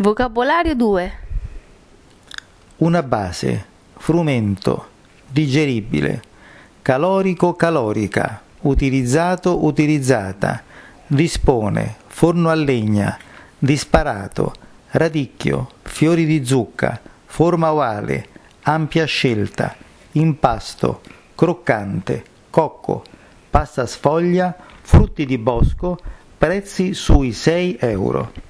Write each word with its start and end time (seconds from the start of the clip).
Vocabolario 0.00 0.74
2. 0.74 1.12
Una 2.78 3.02
base, 3.02 3.66
frumento, 3.98 4.86
digeribile, 5.28 6.22
calorico, 6.80 7.52
calorica, 7.52 8.40
utilizzato, 8.60 9.62
utilizzata, 9.62 10.62
dispone, 11.06 11.96
forno 12.06 12.48
a 12.48 12.54
legna, 12.54 13.18
disparato, 13.58 14.54
radicchio, 14.92 15.68
fiori 15.82 16.24
di 16.24 16.46
zucca, 16.46 16.98
forma 17.26 17.70
ovale, 17.70 18.28
ampia 18.62 19.04
scelta, 19.04 19.76
impasto, 20.12 21.02
croccante, 21.34 22.24
cocco, 22.48 23.04
pasta 23.50 23.84
sfoglia, 23.84 24.56
frutti 24.80 25.26
di 25.26 25.36
bosco, 25.36 25.98
prezzi 26.38 26.94
sui 26.94 27.34
6 27.34 27.76
euro. 27.80 28.48